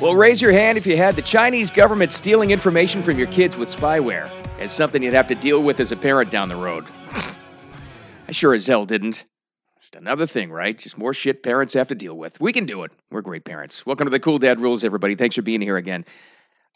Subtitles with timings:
[0.00, 3.56] Well, raise your hand if you had the Chinese government stealing information from your kids
[3.56, 4.28] with spyware
[4.58, 6.84] as something you'd have to deal with as a parent down the road.
[8.26, 9.24] I sure as hell didn't.
[9.80, 10.76] Just another thing, right?
[10.76, 12.40] Just more shit parents have to deal with.
[12.40, 12.90] We can do it.
[13.12, 13.86] We're great parents.
[13.86, 15.14] Welcome to the Cool Dad Rules, everybody.
[15.14, 16.04] Thanks for being here again.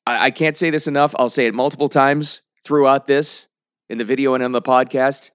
[0.06, 1.12] I, I can't say this enough.
[1.18, 3.48] I'll say it multiple times throughout this
[3.88, 5.32] in the video and on the podcast.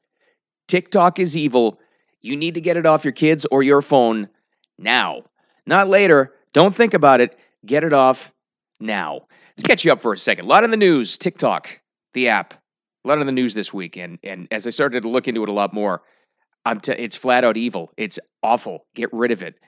[0.69, 1.77] TikTok is evil.
[2.21, 4.29] You need to get it off your kids or your phone
[4.79, 5.23] now,
[5.67, 6.33] not later.
[6.53, 7.37] Don't think about it.
[7.65, 8.31] Get it off
[8.79, 9.21] now.
[9.57, 10.45] Let's catch you up for a second.
[10.45, 11.17] A lot in the news.
[11.17, 11.79] TikTok,
[12.13, 12.53] the app,
[13.05, 13.97] a lot in the news this week.
[13.97, 16.01] And, and as I started to look into it a lot more,
[16.65, 17.91] I'm t- it's flat out evil.
[17.97, 18.85] It's awful.
[18.95, 19.59] Get rid of it.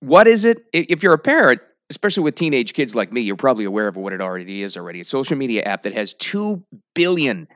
[0.00, 0.62] What is it?
[0.72, 4.12] If you're a parent, especially with teenage kids like me, you're probably aware of what
[4.12, 5.00] it already is already.
[5.00, 6.62] A social media app that has 2
[6.94, 7.48] billion,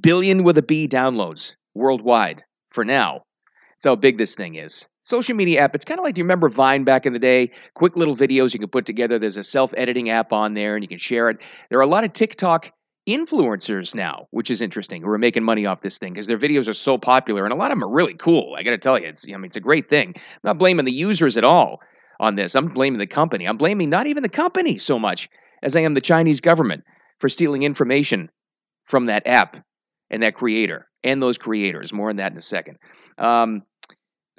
[0.00, 3.22] billion with a B downloads worldwide for now.
[3.80, 4.86] That's how big this thing is.
[5.00, 7.50] Social media app, it's kind of like, do you remember Vine back in the day?
[7.72, 9.18] Quick little videos you can put together.
[9.18, 11.40] There's a self editing app on there and you can share it.
[11.70, 12.72] There are a lot of TikTok
[13.08, 16.68] influencers now, which is interesting, who are making money off this thing because their videos
[16.68, 18.54] are so popular and a lot of them are really cool.
[18.54, 20.12] I got to tell you, it's I mean it's a great thing.
[20.14, 21.80] I'm not blaming the users at all
[22.20, 22.54] on this.
[22.54, 23.46] I'm blaming the company.
[23.46, 25.30] I'm blaming not even the company so much
[25.62, 26.84] as I am the Chinese government
[27.18, 28.28] for stealing information
[28.84, 29.56] from that app
[30.10, 31.94] and that creator and those creators.
[31.94, 32.76] More on that in a second.
[33.16, 33.62] Um,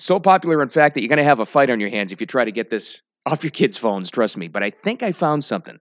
[0.02, 2.20] so popular, in fact, that you're going to have a fight on your hands if
[2.20, 4.10] you try to get this off your kids' phones.
[4.10, 4.48] Trust me.
[4.48, 5.78] But I think I found something.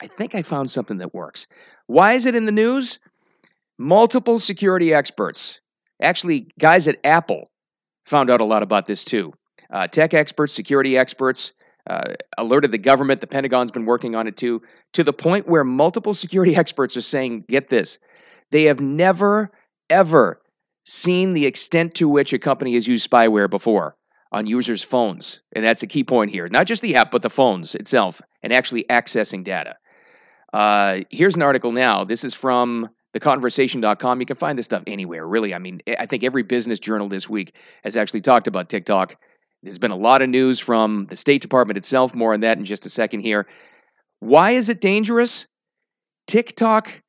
[0.00, 1.46] I think I found something that works.
[1.86, 2.98] Why is it in the news?
[3.78, 5.60] Multiple security experts,
[6.00, 7.50] actually, guys at Apple,
[8.04, 9.32] found out a lot about this too.
[9.70, 11.52] Uh, tech experts, security experts,
[11.88, 13.20] uh, alerted the government.
[13.20, 14.60] The Pentagon's been working on it too,
[14.92, 17.98] to the point where multiple security experts are saying, get this,
[18.50, 19.50] they have never,
[19.88, 20.41] ever
[20.84, 23.96] seen the extent to which a company has used spyware before
[24.32, 25.40] on users' phones.
[25.52, 26.48] And that's a key point here.
[26.48, 29.76] Not just the app, but the phones itself and actually accessing data.
[30.52, 32.04] Uh, here's an article now.
[32.04, 34.20] This is from theconversation.com.
[34.20, 35.54] You can find this stuff anywhere, really.
[35.54, 39.16] I mean, I think every business journal this week has actually talked about TikTok.
[39.62, 42.14] There's been a lot of news from the State Department itself.
[42.14, 43.46] More on that in just a second here.
[44.20, 45.46] Why is it dangerous?
[46.26, 47.01] TikTok,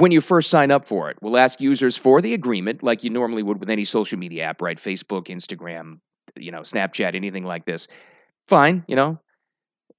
[0.00, 3.10] when you first sign up for it, We'll ask users for the agreement, like you
[3.10, 4.76] normally would with any social media app, right?
[4.76, 6.00] Facebook, Instagram,
[6.36, 7.88] you know, Snapchat, anything like this.
[8.46, 9.18] Fine, you know,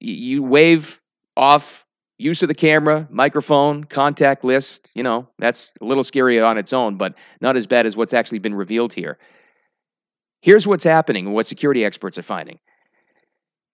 [0.00, 1.00] you waive
[1.36, 1.86] off
[2.18, 6.72] use of the camera, microphone, contact list, you know, that's a little scary on its
[6.72, 9.18] own, but not as bad as what's actually been revealed here.
[10.42, 12.58] Here's what's happening and what security experts are finding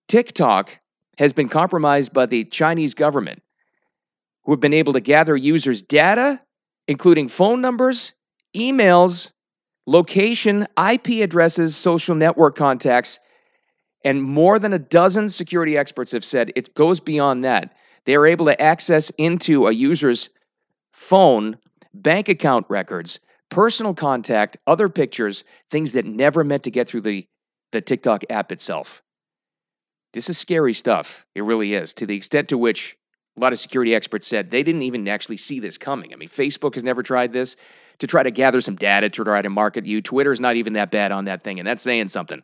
[0.08, 0.78] TikTok
[1.18, 3.42] has been compromised by the Chinese government,
[4.46, 6.40] who have been able to gather users' data,
[6.88, 8.12] including phone numbers,
[8.56, 9.30] emails,
[9.86, 13.18] location, IP addresses, social network contacts,
[14.04, 17.74] and more than a dozen security experts have said it goes beyond that
[18.04, 20.30] they are able to access into a user's
[20.92, 21.58] phone
[21.92, 23.18] bank account records,
[23.50, 25.42] personal contact, other pictures,
[25.72, 27.26] things that never meant to get through the,
[27.72, 29.02] the TikTok app itself.
[30.12, 31.26] This is scary stuff.
[31.34, 32.96] It really is, to the extent to which
[33.36, 36.10] a lot of security experts said they didn't even actually see this coming.
[36.12, 37.56] I mean, Facebook has never tried this
[37.98, 40.00] to try to gather some data to try to market you.
[40.00, 42.42] Twitter's not even that bad on that thing, and that's saying something.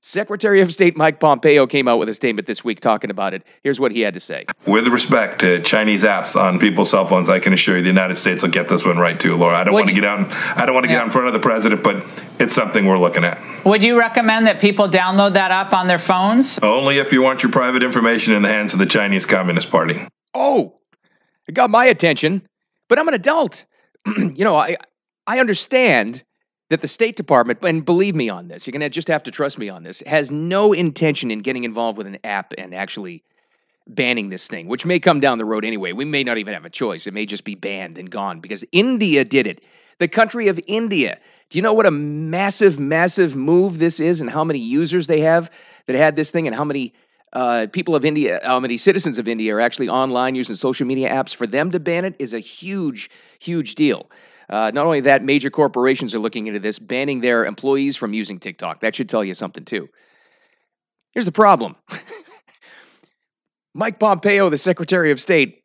[0.00, 3.44] Secretary of State Mike Pompeo came out with a statement this week talking about it.
[3.62, 4.46] Here's what he had to say.
[4.66, 8.18] With respect to Chinese apps on people's cell phones, I can assure you the United
[8.18, 9.56] States will get this one right too, Laura.
[9.56, 10.26] I don't want to get out.
[10.56, 10.96] I don't want to yeah.
[10.96, 12.04] get out in front of the president, but
[12.38, 13.40] it's something we're looking at.
[13.64, 16.58] Would you recommend that people download that app on their phones?
[16.60, 20.06] Only if you want your private information in the hands of the Chinese Communist Party.
[20.38, 20.74] Oh,
[21.48, 22.46] it got my attention,
[22.88, 23.64] but I'm an adult.
[24.18, 24.76] you know, I
[25.26, 26.22] I understand
[26.68, 29.30] that the State Department, and believe me on this, you're going to just have to
[29.30, 33.22] trust me on this, has no intention in getting involved with an app and actually
[33.86, 35.92] banning this thing, which may come down the road anyway.
[35.92, 37.06] We may not even have a choice.
[37.06, 39.62] It may just be banned and gone because India did it.
[39.98, 41.18] The country of India.
[41.48, 45.20] Do you know what a massive, massive move this is and how many users they
[45.20, 45.50] have
[45.86, 46.92] that had this thing and how many
[47.36, 51.10] uh, people of India, how many citizens of India are actually online using social media
[51.10, 51.34] apps?
[51.34, 53.10] For them to ban it is a huge,
[53.40, 54.10] huge deal.
[54.48, 58.38] Uh, not only that, major corporations are looking into this, banning their employees from using
[58.38, 58.80] TikTok.
[58.80, 59.86] That should tell you something, too.
[61.12, 61.76] Here's the problem
[63.74, 65.62] Mike Pompeo, the Secretary of State,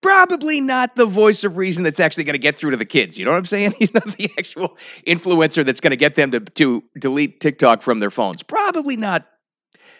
[0.00, 3.18] probably not the voice of reason that's actually going to get through to the kids.
[3.18, 3.74] You know what I'm saying?
[3.78, 8.00] He's not the actual influencer that's going to get them to, to delete TikTok from
[8.00, 8.42] their phones.
[8.42, 9.26] Probably not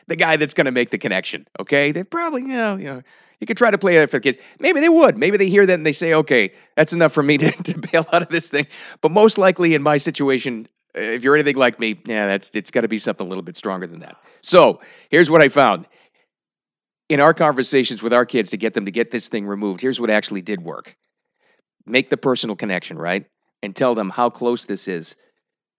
[0.09, 1.47] the guy that's going to make the connection.
[1.61, 3.03] Okay, they're probably you know you know
[3.41, 4.39] you could try to play it for the kids.
[4.61, 5.17] Maybe they would.
[5.17, 8.07] Maybe they hear that and they say, okay, that's enough for me to, to bail
[8.13, 8.67] out of this thing.
[9.01, 12.71] But most likely in my situation, uh, if you're anything like me, yeah, that's it's
[12.71, 14.17] got to be something a little bit stronger than that.
[14.43, 15.87] So here's what I found.
[17.09, 20.01] in our conversations with our kids to get them to get this thing removed, here's
[20.01, 20.97] what actually did work
[21.87, 23.27] make the personal connection, right?
[23.63, 25.17] And tell them how close this is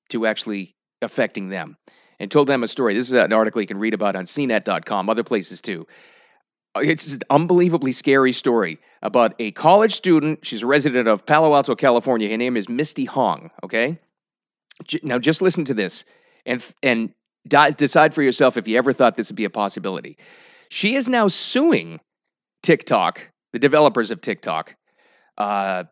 [0.10, 1.78] to actually affecting them.
[2.20, 2.94] And told them a story.
[2.94, 5.88] This is an article you can read about on cnet.com, other places too.
[6.76, 10.46] It's an unbelievably scary story about a college student.
[10.46, 12.30] She's a resident of Palo Alto, California.
[12.30, 13.50] Her name is Misty Hong.
[13.64, 13.98] Okay,
[15.02, 16.04] now just listen to this
[16.46, 17.14] and and
[17.48, 20.18] decide for yourself if you ever thought this would be a possibility.
[20.70, 22.00] She is now suing
[22.64, 24.76] TikTok, the developers of TikTok,
[25.38, 25.86] uh,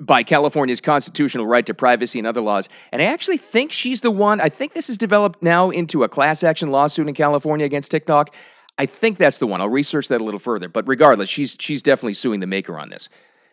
[0.00, 2.68] by California's constitutional right to privacy and other laws.
[2.92, 4.40] And I actually think she's the one.
[4.40, 8.34] I think this has developed now into a class action lawsuit in California against TikTok.
[8.78, 9.60] I think that's the one.
[9.60, 10.68] I'll research that a little further.
[10.68, 13.08] But regardless, she's she's definitely suing the maker on this.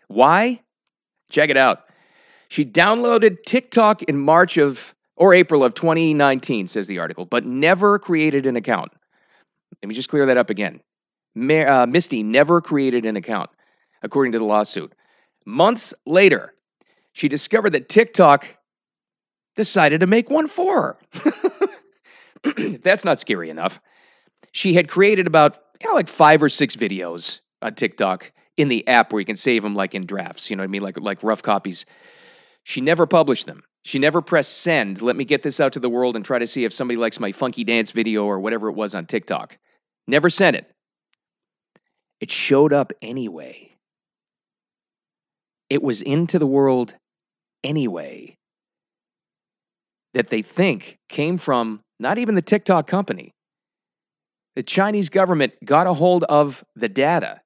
[0.07, 0.61] Why?
[1.29, 1.83] Check it out.
[2.47, 7.99] She downloaded TikTok in March of or April of 2019, says the article, but never
[7.99, 8.91] created an account.
[9.81, 10.79] Let me just clear that up again.
[11.35, 13.49] uh, Misty never created an account,
[14.03, 14.93] according to the lawsuit.
[15.47, 16.53] Months later,
[17.13, 18.45] she discovered that TikTok
[19.55, 21.33] decided to make one for her.
[22.83, 23.79] That's not scary enough
[24.57, 28.87] she had created about you know, like five or six videos on TikTok in the
[28.87, 30.99] app where you can save them like in drafts, you know what I mean, like
[30.99, 31.85] like rough copies.
[32.63, 33.63] She never published them.
[33.83, 35.01] She never pressed send.
[35.01, 37.19] Let me get this out to the world and try to see if somebody likes
[37.19, 39.57] my funky dance video or whatever it was on TikTok.
[40.07, 40.73] Never sent it.
[42.19, 43.76] It showed up anyway.
[45.69, 46.95] It was into the world
[47.63, 48.37] anyway
[50.13, 53.33] that they think came from not even the TikTok company,
[54.55, 57.41] the Chinese government got a hold of the data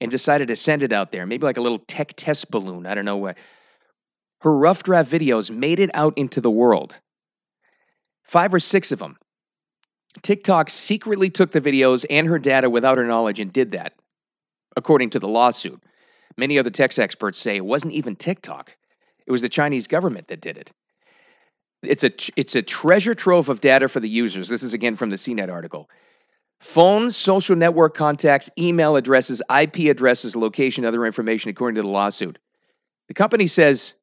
[0.00, 2.86] and decided to send it out there, maybe like a little tech test balloon.
[2.86, 3.38] I don't know what.
[4.42, 7.00] Her rough draft videos made it out into the world.
[8.22, 9.16] Five or six of them.
[10.22, 13.94] TikTok secretly took the videos and her data without her knowledge and did that,
[14.76, 15.82] according to the lawsuit.
[16.38, 18.76] Many other tech experts say it wasn't even TikTok,
[19.26, 20.72] it was the Chinese government that did it.
[21.82, 24.48] It's a, it's a treasure trove of data for the users.
[24.48, 25.90] This is again from the CNET article.
[26.60, 32.38] Phones, social network contacts, email addresses, IP addresses, location, other information, according to the lawsuit.
[33.08, 33.94] The company says,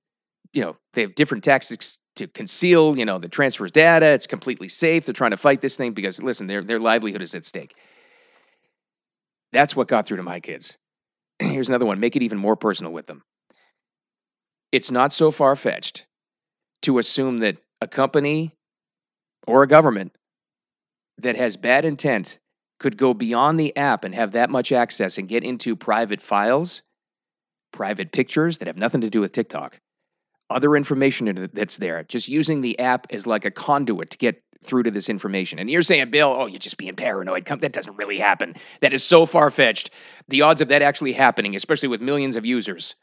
[0.53, 4.05] you know, they have different tactics to conceal, you know, the transfers data.
[4.07, 5.05] It's completely safe.
[5.05, 7.75] They're trying to fight this thing because, listen, their their livelihood is at stake.
[9.51, 10.77] That's what got through to my kids.
[11.39, 11.99] Here's another one.
[11.99, 13.23] Make it even more personal with them.
[14.71, 16.05] It's not so far fetched
[16.83, 18.53] to assume that a company
[19.47, 20.15] or a government
[21.19, 22.39] that has bad intent
[22.79, 26.81] could go beyond the app and have that much access and get into private files,
[27.71, 29.79] private pictures that have nothing to do with TikTok,
[30.49, 34.83] other information that's there, just using the app as like a conduit to get through
[34.83, 35.59] to this information.
[35.59, 37.45] And you're saying, Bill, oh, you're just being paranoid.
[37.45, 38.55] That doesn't really happen.
[38.81, 39.91] That is so far fetched.
[40.29, 42.95] The odds of that actually happening, especially with millions of users,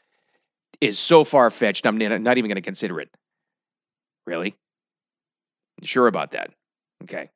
[0.79, 1.85] is so far fetched.
[1.85, 3.09] I'm not even going to consider it.
[4.25, 4.55] Really?
[5.83, 6.51] sure about that?
[7.03, 7.29] Okay.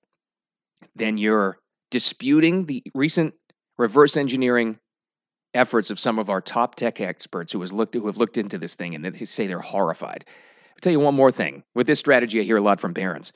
[0.95, 1.57] Then you're
[1.89, 3.33] disputing the recent
[3.77, 4.77] reverse engineering
[5.53, 8.57] efforts of some of our top tech experts who has looked who have looked into
[8.57, 10.25] this thing and they say they're horrified.
[10.27, 11.63] I'll tell you one more thing.
[11.73, 13.31] With this strategy, I hear a lot from parents.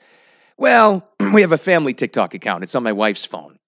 [0.60, 2.62] Well, we have a family TikTok account.
[2.62, 3.58] It's on my wife's phone.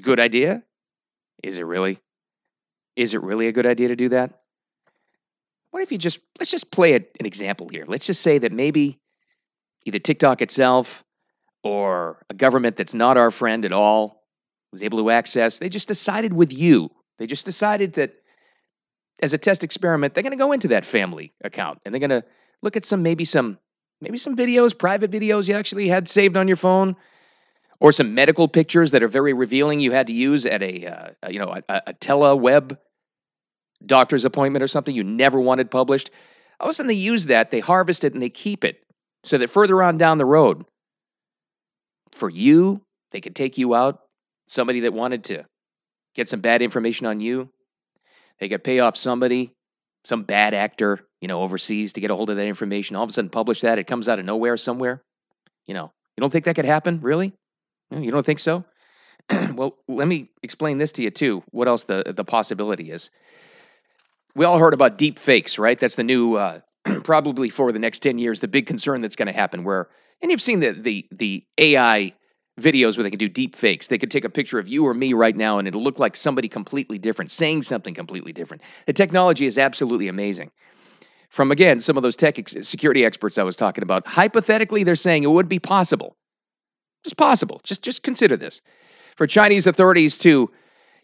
[0.00, 0.62] Good idea?
[1.42, 1.98] Is it really?
[2.94, 4.38] Is it really a good idea to do that?
[5.72, 7.84] What if you just let's just play a, an example here.
[7.88, 9.00] Let's just say that maybe
[9.86, 11.02] either TikTok itself
[11.64, 14.22] or a government that's not our friend at all
[14.70, 15.58] was able to access.
[15.58, 18.14] They just decided with you, they just decided that
[19.20, 22.10] as a test experiment, they're going to go into that family account and they're going
[22.10, 22.24] to
[22.62, 23.58] look at some, maybe some,
[24.02, 26.96] maybe some videos, private videos you actually had saved on your phone,
[27.80, 31.28] or some medical pictures that are very revealing you had to use at a, uh,
[31.28, 32.76] you know, a, a teleweb
[33.86, 36.10] doctor's appointment or something you never wanted published.
[36.60, 38.84] All of a sudden, they use that, they harvest it, and they keep it
[39.24, 40.64] so that further on down the road,
[42.12, 42.82] for you.
[43.10, 44.00] They could take you out.
[44.48, 45.44] Somebody that wanted to
[46.14, 47.48] get some bad information on you,
[48.38, 49.52] they could pay off somebody,
[50.04, 52.96] some bad actor, you know, overseas to get a hold of that information.
[52.96, 53.78] All of a sudden, publish that.
[53.78, 55.02] It comes out of nowhere somewhere.
[55.66, 57.32] You know, you don't think that could happen, really?
[57.92, 58.64] You don't think so?
[59.54, 61.44] well, let me explain this to you too.
[61.52, 63.08] What else the the possibility is?
[64.34, 65.78] We all heard about deep fakes, right?
[65.78, 66.60] That's the new, uh,
[67.04, 69.88] probably for the next ten years, the big concern that's going to happen, where
[70.22, 72.12] and you've seen the the the AI
[72.60, 73.86] videos where they can do deep fakes.
[73.86, 76.16] They could take a picture of you or me right now and it'll look like
[76.16, 78.62] somebody completely different, saying something completely different.
[78.86, 80.50] The technology is absolutely amazing.
[81.32, 84.94] From again, some of those tech ex- security experts I was talking about, hypothetically, they're
[84.94, 86.14] saying it would be possible.
[87.04, 87.62] Just possible.
[87.64, 88.60] Just just consider this.
[89.16, 90.50] for Chinese authorities to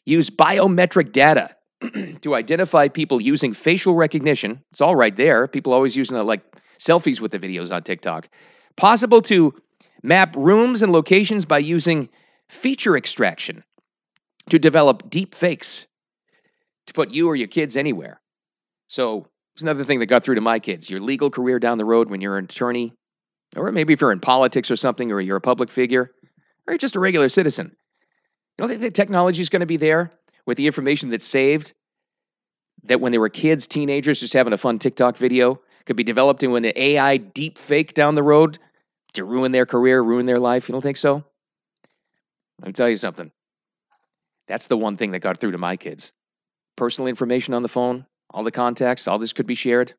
[0.04, 1.56] use biometric data
[2.20, 4.62] to identify people using facial recognition.
[4.70, 5.48] It's all right there.
[5.48, 6.42] People always using like
[6.78, 8.28] selfies with the videos on TikTok.
[8.76, 9.54] Possible to
[10.02, 12.06] map rooms and locations by using
[12.48, 13.64] feature extraction
[14.50, 15.86] to develop deep fakes
[16.86, 18.20] to put you or your kids anywhere.
[18.88, 19.26] So
[19.58, 20.88] it's another thing that got through to my kids.
[20.88, 22.92] Your legal career down the road when you're an attorney,
[23.56, 26.12] or maybe if you're in politics or something, or you're a public figure,
[26.64, 27.74] or you're just a regular citizen.
[28.56, 30.12] You know, the, the technology is going to be there
[30.46, 31.72] with the information that's saved.
[32.84, 36.44] That when they were kids, teenagers, just having a fun TikTok video could be developed
[36.44, 38.60] into an AI deep fake down the road
[39.14, 40.68] to ruin their career, ruin their life.
[40.68, 41.24] You don't think so?
[42.60, 43.32] Let me tell you something.
[44.46, 46.12] That's the one thing that got through to my kids.
[46.76, 49.94] Personal information on the phone, all the contacts, all this could be shared.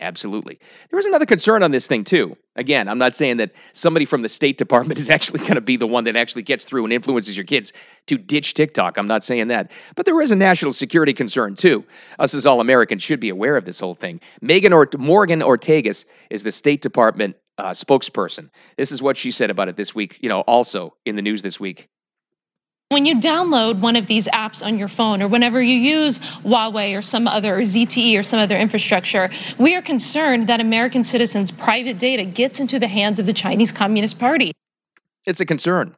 [0.00, 0.58] Absolutely.
[0.90, 2.36] There was another concern on this thing, too.
[2.56, 5.76] Again, I'm not saying that somebody from the State Department is actually going to be
[5.76, 7.72] the one that actually gets through and influences your kids
[8.06, 8.96] to ditch TikTok.
[8.96, 9.70] I'm not saying that.
[9.94, 11.84] But there is a national security concern, too.
[12.18, 14.20] Us as all Americans should be aware of this whole thing.
[14.40, 18.50] Megan or- Morgan Ortagus is the State Department uh, spokesperson.
[18.76, 21.42] This is what she said about it this week, you know, also in the news
[21.42, 21.88] this week.
[22.92, 26.94] When you download one of these apps on your phone or whenever you use Huawei
[26.96, 31.50] or some other or ZTE or some other infrastructure, we are concerned that American citizens'
[31.50, 34.52] private data gets into the hands of the Chinese Communist Party.
[35.26, 35.96] It's a concern.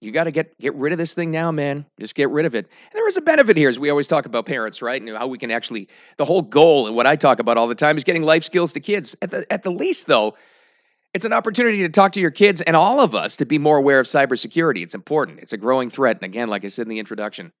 [0.00, 1.84] You got to get get rid of this thing now, man.
[2.00, 2.64] Just get rid of it.
[2.64, 5.02] And there is a benefit here, as we always talk about parents, right?
[5.02, 7.74] And how we can actually the whole goal and what I talk about all the
[7.74, 9.14] time is getting life skills to kids.
[9.20, 10.34] At the at the least, though,
[11.12, 13.78] it's an opportunity to talk to your kids and all of us to be more
[13.78, 14.82] aware of cybersecurity.
[14.82, 15.40] It's important.
[15.40, 16.16] It's a growing threat.
[16.16, 17.52] And again, like I said in the introduction,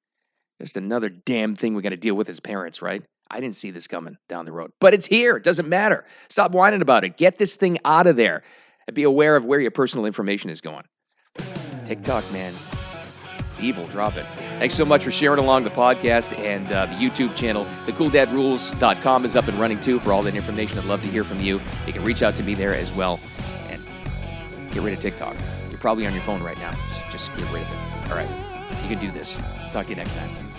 [0.60, 3.02] just another damn thing we got to deal with as parents, right?
[3.30, 5.36] I didn't see this coming down the road, but it's here.
[5.36, 6.04] It doesn't matter.
[6.28, 7.16] Stop whining about it.
[7.16, 8.42] Get this thing out of there
[8.86, 10.84] and be aware of where your personal information is going.
[11.86, 12.52] TikTok, man,
[13.48, 13.86] it's evil.
[13.88, 14.26] Drop it.
[14.58, 17.64] Thanks so much for sharing along the podcast and uh, the YouTube channel.
[17.86, 20.78] TheCoolDadRules.com is up and running too for all that information.
[20.78, 21.60] I'd love to hear from you.
[21.86, 23.18] You can reach out to me there as well.
[24.72, 25.36] Get rid of TikTok.
[25.68, 26.70] You're probably on your phone right now.
[26.90, 28.10] Just, just get rid of it.
[28.10, 28.30] All right.
[28.82, 29.36] You can do this.
[29.72, 30.49] Talk to you next time.